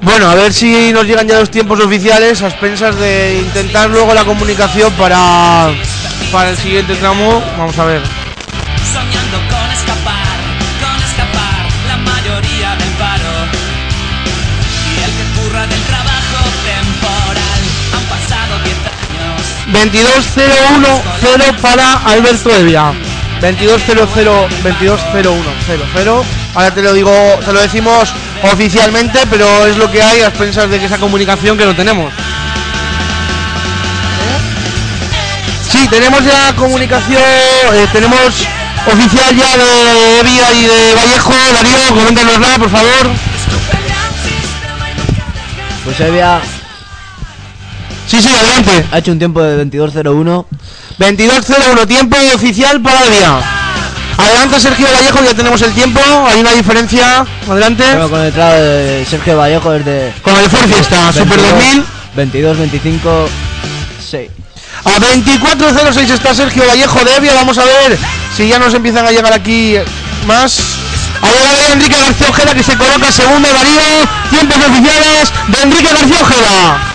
[0.00, 4.14] Bueno, a ver si nos llegan ya los tiempos oficiales a expensas de intentar luego
[4.14, 5.70] la comunicación para,
[6.30, 7.42] para el siguiente tramo.
[7.58, 8.00] Vamos a ver.
[8.92, 10.38] Soñando con escapar,
[10.80, 13.48] con escapar la mayoría del paro.
[14.86, 17.60] Y el que curra del trabajo temporal.
[17.94, 19.42] Han pasado 10 años.
[21.26, 22.92] 22-0-1-0 para Alberto Evia.
[23.40, 24.08] 2200
[24.62, 26.26] 220100.
[26.54, 27.12] Ahora te lo digo,
[27.44, 28.12] te lo decimos
[28.42, 32.12] oficialmente, pero es lo que hay a expensas de que esa comunicación que no tenemos.
[35.70, 37.22] Sí, tenemos ya comunicación,
[37.74, 38.18] eh, tenemos
[38.86, 41.34] oficial ya de Vía y de Vallejo.
[41.54, 43.10] Darío, coméntanosla, por favor.
[45.84, 46.40] Pues Evia
[48.06, 48.86] Sí, sí, adelante.
[48.90, 50.46] ha hecho un tiempo de 22.01.
[50.98, 53.57] 22.01, tiempo oficial para Vía.
[54.18, 57.24] Adelante Sergio Vallejo, ya tenemos el tiempo, hay una diferencia.
[57.48, 57.84] Adelante.
[57.84, 61.84] Bueno, con el entrada de Sergio Vallejo desde Con el Ford Fiesta Super 2000.
[62.16, 63.28] 22, 25,
[64.10, 64.30] 6.
[64.84, 67.34] A 24.06 está Sergio Vallejo de Evia.
[67.34, 67.98] Vamos a ver
[68.36, 69.76] si ya nos empiezan a llegar aquí
[70.26, 70.58] más.
[71.22, 73.80] Ha llegado Enrique García Ojeda que se coloca segundo Darío.
[74.30, 76.87] Tiempos oficiales de Enrique García Ojeda.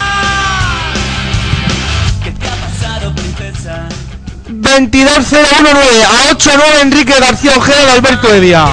[4.78, 8.65] 22.019 a 8.9 Enrique García Ojeda de Alberto Evia.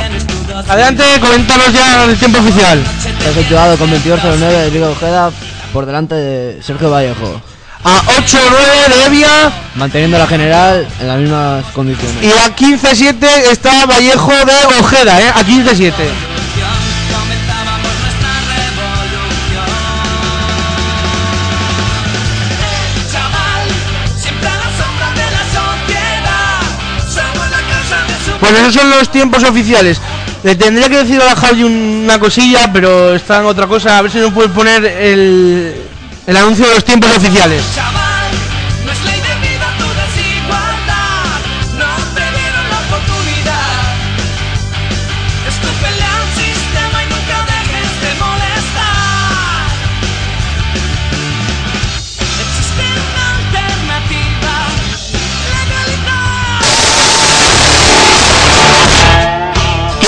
[0.69, 2.83] Adelante, comentanos ya el tiempo oficial.
[3.19, 5.31] Está situado con 22.09 Rodrigo Ojeda
[5.73, 7.41] por delante de Sergio Vallejo.
[7.85, 12.23] A 8.9 de Evia Manteniendo la general en las mismas condiciones.
[12.23, 15.33] y a 15.7 está Vallejo de Ojeda, ¿eh?
[15.35, 15.93] A 15.7.
[28.51, 30.01] Bueno, esos son los tiempos oficiales.
[30.43, 33.97] Le tendría que decir a la Javi una cosilla, pero está en otra cosa.
[33.97, 35.73] A ver si nos puede poner el,
[36.27, 37.63] el anuncio de los tiempos oficiales.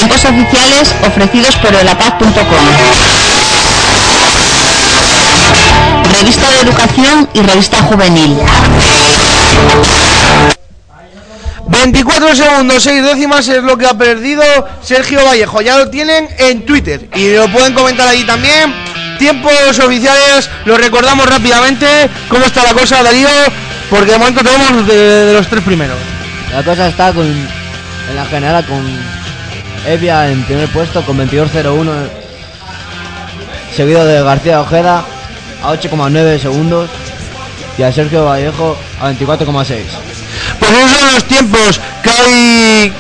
[0.03, 2.35] Tiempos oficiales ofrecidos por elapaz.com.
[6.19, 8.37] Revista de Educación y Revista Juvenil.
[11.69, 14.43] 24 segundos, 6 décimas es lo que ha perdido
[14.83, 15.61] Sergio Vallejo.
[15.61, 18.75] Ya lo tienen en Twitter y lo pueden comentar ahí también.
[19.21, 22.11] Tiempos oficiales, lo recordamos rápidamente.
[22.29, 23.29] ¿Cómo está la cosa, Darío?
[23.89, 24.97] Porque de momento tenemos de,
[25.27, 25.99] de los tres primeros.
[26.53, 29.22] La cosa está con, en la general con
[29.87, 32.09] Evia en primer puesto con 22.01.
[33.75, 35.05] Seguido de García Ojeda
[35.63, 36.91] a 8,9 segundos.
[37.79, 39.67] Y a Sergio Vallejo a 24,6.
[40.59, 42.93] Pues esos son los tiempos que hay,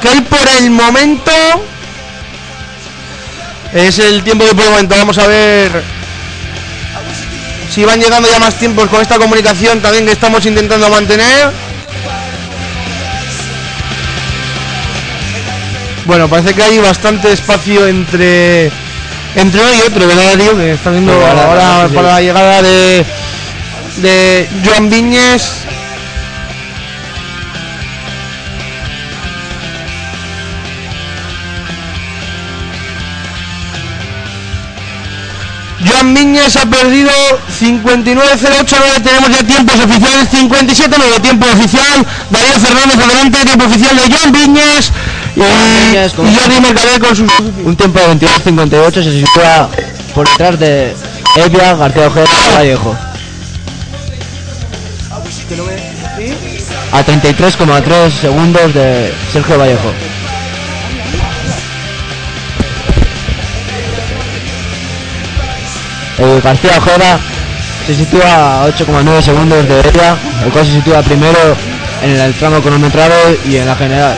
[0.00, 1.32] que hay por el momento.
[3.72, 4.96] Es el tiempo que por el momento.
[4.96, 5.82] Vamos a ver
[7.70, 11.50] si van llegando ya más tiempos con esta comunicación también que estamos intentando mantener.
[16.06, 18.70] Bueno, parece que hay bastante espacio entre
[19.36, 20.56] entre uno y otro, ¿verdad, Darío?
[20.56, 21.94] Que está viendo ahora, ahora sí.
[21.94, 23.04] para la llegada de
[23.96, 25.64] de Joan Viñes.
[35.86, 37.10] Joan Viñes ha perdido
[37.60, 44.32] 59.089, tenemos ya tiempos oficiales, 57.9 tiempo oficial, Darío Fernández adelante, tiempo oficial de Joan
[44.32, 44.92] Viñes
[45.36, 47.30] y, con- Jordi Mercader con sus...
[47.64, 49.68] Un tiempo de 22.58 se sitúa
[50.14, 50.94] por detrás de
[51.36, 52.96] Evia, García Ojeda y Vallejo.
[56.92, 59.92] A 33,3 segundos de Sergio Vallejo.
[66.18, 67.18] El García Ojeda
[67.86, 71.38] se sitúa a 8,9 segundos de Evia, el cual se sitúa primero
[72.02, 73.14] en el tramo cronometrado
[73.44, 74.16] y en la general.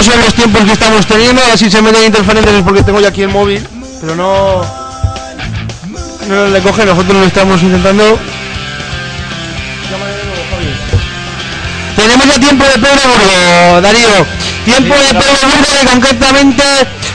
[0.00, 3.08] Esos son los tiempos que estamos teniendo, si se meten interferentes es porque tengo ya
[3.08, 3.62] aquí el móvil,
[4.00, 4.62] pero no...
[6.26, 8.18] No le coge, nosotros lo estamos intentando.
[11.96, 14.08] Tenemos ya tiempo de Pedro Burgo, Darío.
[14.64, 16.62] Tiempo de Pedro Burgo que concretamente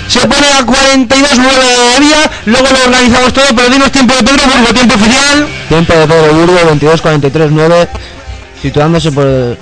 [0.07, 2.31] se pone a 42.9 de día.
[2.45, 5.47] Luego lo organizamos todo, pero dinos tiempo de Pedro Burgo, tiempo oficial.
[5.69, 7.87] Tiempo de Pedro Burgo 22.43.9,
[8.61, 9.57] situándose por,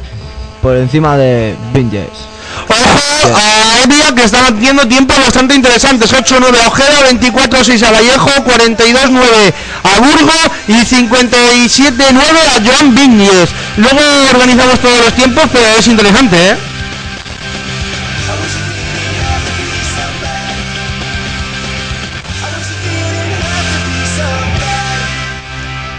[0.62, 2.33] por encima de Vinges.
[2.74, 6.12] Ojo a Evia que están haciendo tiempos bastante interesantes.
[6.12, 9.54] 8-9 a Ojeda, 24-6 a Vallejo, 42-9
[9.84, 10.34] a Burgo
[10.68, 12.16] y 57-9
[12.56, 13.50] a Joan Viñez.
[13.78, 14.00] Luego
[14.32, 16.58] organizamos todos los tiempos, pero es interesante, ¿eh?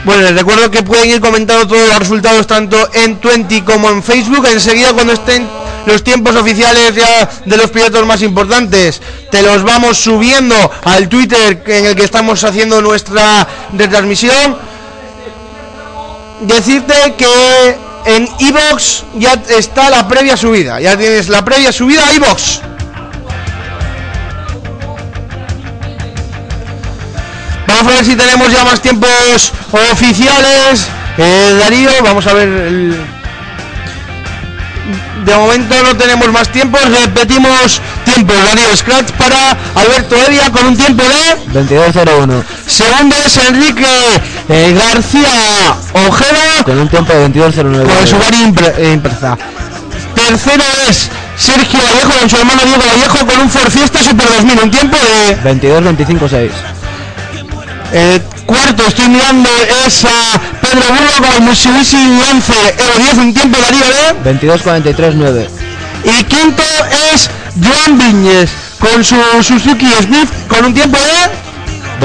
[0.04, 4.02] Bueno, les recuerdo que pueden ir comentando todos los resultados tanto en 20 como en
[4.02, 4.46] Facebook.
[4.52, 5.48] Enseguida cuando estén
[5.86, 10.54] los tiempos oficiales ya de los pilotos más importantes, te los vamos subiendo
[10.84, 14.56] al Twitter en el que estamos haciendo nuestra retransmisión.
[16.40, 17.76] Decirte que
[18.06, 20.80] en iBox ya está la previa subida.
[20.80, 22.60] Ya tienes la previa subida a iBox.
[27.66, 29.52] Vamos a ver si tenemos ya más tiempos
[29.92, 30.86] oficiales.
[31.18, 32.48] Eh, Darío, vamos a ver.
[32.48, 33.23] el-
[35.24, 36.80] De momento no tenemos más tiempos.
[37.00, 38.36] Repetimos tiempos.
[38.44, 41.60] Darío Scratch para Alberto Evia con un tiempo de.
[41.64, 42.42] 22.01.
[42.66, 43.86] Segundo es Enrique
[44.48, 45.28] eh, García
[45.92, 47.96] Ojeda Con un tiempo de 22.09.
[47.96, 49.38] con su impre- eh, Impreza.
[50.14, 51.08] Tercero es
[51.38, 54.58] Sergio Vallejo con su hermano Diego Vallejo con un Ford Fiesta Super 2000.
[54.64, 55.50] Un tiempo de.
[55.70, 56.50] 22.25.6.
[57.92, 59.48] Eh, cuarto, estoy mirando,
[59.86, 64.38] es a Pedro Burgo con el Mitsubishi Lancer Evo 10, un tiempo Darío de.
[64.38, 65.48] 22.43.9.
[66.04, 66.62] Y quinto
[67.12, 67.30] es
[67.62, 71.44] Joan Viñes con su Suzuki Smith con un tiempo de.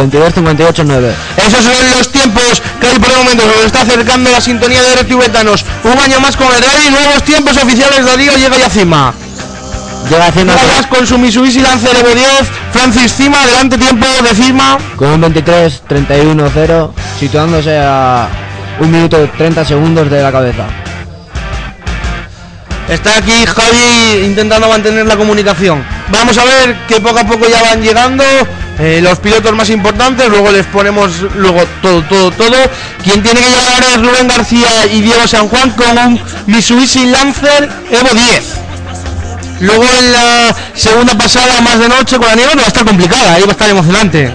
[0.02, 1.14] 22.58.9.
[1.48, 3.44] Esos son los tiempos que hay por el momento.
[3.44, 5.66] Se nos está acercando la sintonía de RTV Betanos.
[5.84, 6.90] Un año más con el rally.
[6.90, 8.06] Nuevos tiempos oficiales.
[8.06, 9.14] Darío llega ya cima.
[10.08, 10.54] Llega haciendo
[10.90, 12.30] con su Mitsubishi Lancer Evo 10.
[12.72, 13.42] Francis Cima.
[13.42, 14.78] Adelante tiempo de cima.
[14.96, 18.28] con un 23.31.0, situándose a
[18.80, 20.66] 1 minuto 30 segundos de la cabeza.
[22.88, 25.84] Está aquí Javi intentando mantener la comunicación.
[26.10, 28.24] Vamos a ver que poco a poco ya van llegando
[28.80, 30.28] eh, los pilotos más importantes.
[30.28, 32.58] Luego les ponemos luego todo, todo, todo.
[33.04, 37.06] Quien tiene que llegar ahora es Rubén García y Diego San Juan con un Mitsubishi
[37.06, 38.69] Lancer Evo 10.
[39.60, 43.34] Luego en la segunda pasada más de noche con la nieve va a estar complicada,
[43.34, 44.32] ahí va a estar emocionante.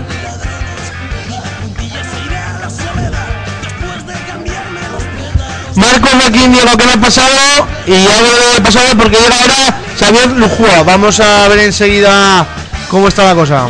[5.77, 10.31] Marcos Joaquín Diego que no ha pasado y algo de pasado porque llega ahora Xavier
[10.33, 10.83] Lujua.
[10.85, 12.47] Vamos a ver enseguida
[12.89, 13.67] cómo está la cosa.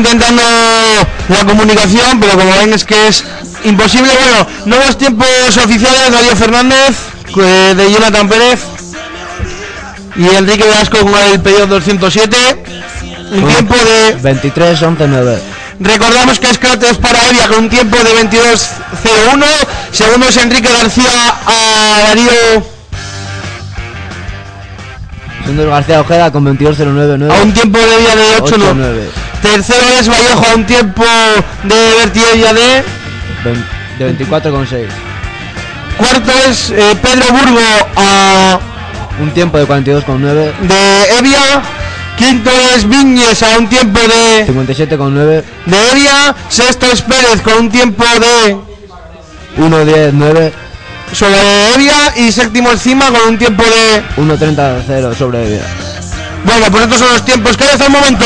[0.00, 0.42] Intentando
[1.28, 3.22] la comunicación, pero como ven es que es
[3.64, 4.10] imposible.
[4.12, 5.28] Bueno, nuevos tiempos
[5.62, 6.96] oficiales, Darío Fernández,
[7.76, 8.60] de Jonathan Pérez
[10.16, 12.36] y Enrique Velasco con el pedido 207.
[13.32, 14.18] Un tiempo de...
[14.18, 15.38] 23.11.9.
[15.80, 19.44] Recordamos que Scrat es para Evia con un tiempo de 22.01.
[19.92, 21.10] Segundo es Enrique García
[21.46, 22.32] a Darío
[25.42, 27.30] Segundo García Ojeda con 22.09.9.
[27.30, 29.19] a un tiempo de Evia de 8.9.
[29.40, 29.42] 8.9.
[29.42, 31.04] Tercero es Vallejo a un tiempo
[31.64, 32.84] de Vertievia de...
[33.98, 34.86] De 24.6.
[35.96, 37.60] Cuarto es eh, Pedro Burgo
[37.96, 38.58] a
[39.20, 40.58] Un tiempo de 42.9.
[40.60, 41.62] de Evia.
[42.16, 45.44] Quinto es Viñes a un tiempo de, 57.9.
[45.66, 46.34] de Evia.
[46.48, 48.56] Sexto es Pérez con un tiempo de
[49.58, 50.52] 1.10.9.
[51.12, 52.14] sobre Evia.
[52.16, 54.02] Y séptimo encima con un tiempo de...
[54.22, 55.66] 1.30.0 sobre vida.
[56.44, 58.24] Bueno, pues estos son los tiempos que hay hasta el momento.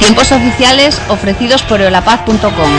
[0.00, 2.70] Tiempos oficiales ofrecidos por eolapaz.com.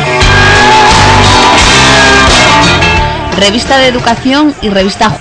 [3.38, 5.18] Revista de Educación y revista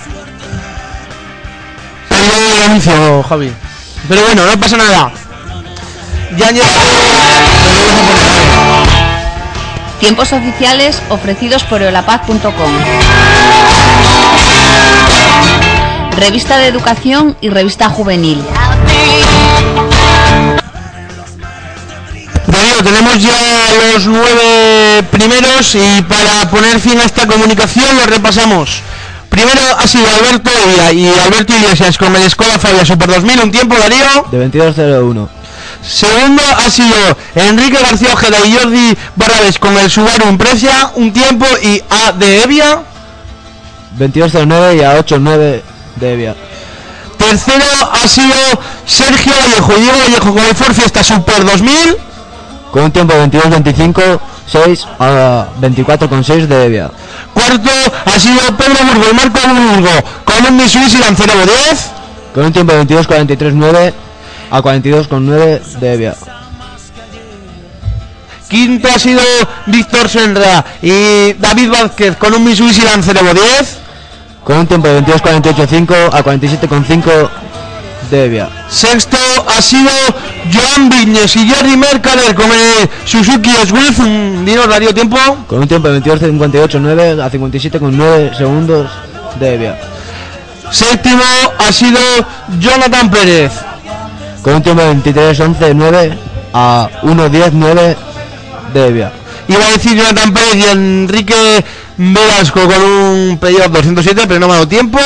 [2.65, 3.51] anuncio, Javi.
[4.07, 5.11] Pero bueno, no pasa nada.
[6.37, 6.71] Ya han llegado...
[9.99, 12.71] Tiempos oficiales ofrecidos por eolapaz.com.
[16.17, 18.43] Revista de Educación y revista Juvenil.
[22.47, 23.37] Darío, tenemos ya
[23.93, 28.81] los nueve primeros y para poner fin a esta comunicación lo repasamos.
[29.29, 33.51] Primero ha sido Alberto Evia y Alberto Iglesias con el Escola Fabia Super 2000, un
[33.51, 34.25] tiempo Darío.
[34.29, 35.29] De 22.01.
[35.81, 41.45] Segundo ha sido Enrique García Ojeda y Jordi Barrabés con el Subaru Impresia, un tiempo
[41.63, 42.83] y A de Evia.
[43.97, 45.61] 22.09 y a 8.9
[45.95, 46.35] de Evia.
[47.17, 48.35] Tercero ha sido
[48.85, 51.97] Sergio Vallejo y Diego Vallejo con el Ford Fiesta Super 2000.
[52.71, 56.91] Con un tiempo de 22.25, 6 a 24.6 de Evia.
[57.33, 57.69] Cuarto
[58.05, 59.89] ha sido Pedro Burgo y Marco Burgo
[60.23, 61.91] con un Mitsubishi Lancer Evo 10.
[62.33, 63.93] Con un tiempo de 22.43.9
[64.51, 66.15] a 42.9 de Evia.
[68.49, 69.21] Quinto ha sido
[69.65, 73.77] Víctor Senra y David Vázquez con un Mitsubishi Lancer Evo 10.
[74.45, 77.29] Con un tiempo de 22.48.5 a 47.5
[78.09, 78.60] de Evia.
[78.71, 79.17] Sexto
[79.47, 79.91] ha sido
[80.51, 83.99] Joan Viñes y Jerry Mercader con el Suzuki Swift.
[83.99, 85.17] Dinos, Darío, tiempo.
[85.45, 88.89] Con un tiempo de 22.58.9 a 57,9 segundos
[89.41, 89.79] de vía.
[90.71, 91.21] Séptimo
[91.59, 91.99] ha sido
[92.59, 93.51] Jonathan Pérez.
[94.41, 96.17] Con un tiempo de 23.11.9
[96.53, 97.95] a 1.10.9
[98.73, 99.11] de vía.
[99.49, 101.65] Iba a decir Jonathan Pérez y Enrique
[102.03, 104.97] Velasco con un pedido 207, pero no me ha dado tiempo.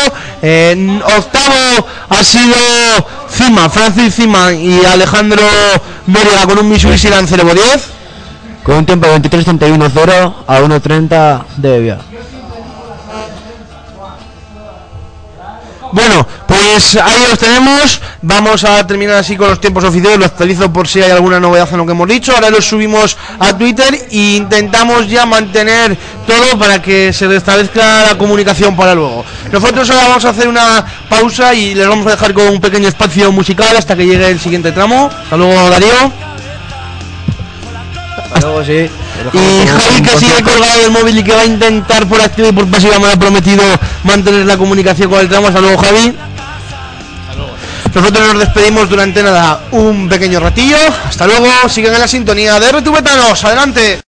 [0.42, 2.56] En octavo ha sido
[3.30, 5.44] Cima, Francis Cima y Alejandro
[6.08, 7.64] Mérida con un Mitsubishi Lancer Evo 10.
[8.64, 11.98] Con un tiempo de 23.31.0 a 1.30 de vía.
[15.96, 18.02] Bueno, pues ahí los tenemos.
[18.22, 20.20] Vamos a terminar así con los tiempos oficiales.
[20.20, 22.34] Lo actualizo por si hay alguna novedad en lo que hemos dicho.
[22.34, 28.18] Ahora los subimos a Twitter e intentamos ya mantener todo para que se restablezca la
[28.18, 29.24] comunicación para luego.
[29.54, 32.90] Nosotros ahora vamos a hacer una pausa y les vamos a dejar con un pequeño
[32.90, 35.10] espacio musical hasta que llegue el siguiente tramo.
[35.10, 36.35] Hasta luego, Darío.
[38.42, 38.90] Luego sí.
[39.34, 42.52] Y Javi que sigue colgado del móvil y que va a intentar por activa y
[42.52, 43.64] por pasiva me ha prometido
[44.04, 45.48] mantener la comunicación con el tramo.
[45.48, 46.16] Hasta luego Javi.
[47.94, 50.78] Nosotros nos despedimos durante nada un pequeño ratillo.
[51.08, 51.48] Hasta luego.
[51.70, 53.42] Siguen en la sintonía de Retubetanos.
[53.46, 54.00] Adelante.